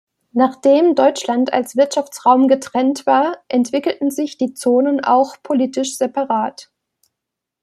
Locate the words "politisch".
5.43-5.95